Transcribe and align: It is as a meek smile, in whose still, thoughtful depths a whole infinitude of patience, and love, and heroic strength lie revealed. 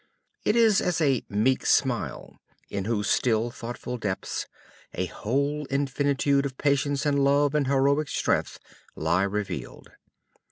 It 0.43 0.55
is 0.55 0.81
as 0.81 0.99
a 0.99 1.23
meek 1.29 1.63
smile, 1.63 2.39
in 2.71 2.85
whose 2.85 3.07
still, 3.07 3.51
thoughtful 3.51 3.97
depths 3.99 4.47
a 4.95 5.05
whole 5.05 5.67
infinitude 5.69 6.43
of 6.43 6.57
patience, 6.57 7.05
and 7.05 7.23
love, 7.23 7.53
and 7.53 7.67
heroic 7.67 8.07
strength 8.09 8.57
lie 8.95 9.21
revealed. 9.21 9.91